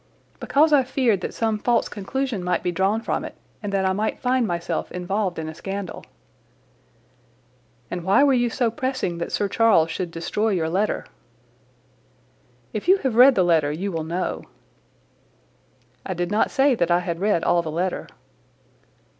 "Because 0.39 0.73
I 0.73 0.81
feared 0.81 1.21
that 1.21 1.31
some 1.31 1.59
false 1.59 1.87
conclusion 1.87 2.43
might 2.43 2.63
be 2.63 2.71
drawn 2.71 3.01
from 3.01 3.23
it 3.23 3.35
and 3.61 3.71
that 3.71 3.85
I 3.85 3.93
might 3.93 4.19
find 4.19 4.47
myself 4.47 4.91
involved 4.91 5.37
in 5.37 5.47
a 5.47 5.53
scandal." 5.53 6.03
"And 7.91 8.03
why 8.03 8.23
were 8.23 8.33
you 8.33 8.49
so 8.49 8.71
pressing 8.71 9.19
that 9.19 9.31
Sir 9.31 9.47
Charles 9.47 9.91
should 9.91 10.09
destroy 10.09 10.49
your 10.53 10.69
letter?" 10.69 11.05
"If 12.73 12.87
you 12.87 12.97
have 13.05 13.13
read 13.15 13.35
the 13.35 13.43
letter 13.43 13.71
you 13.71 13.91
will 13.91 14.03
know." 14.03 14.45
"I 16.03 16.15
did 16.15 16.31
not 16.31 16.49
say 16.49 16.73
that 16.73 16.89
I 16.89 17.01
had 17.01 17.19
read 17.19 17.43
all 17.43 17.61
the 17.61 17.69
letter." 17.69 18.07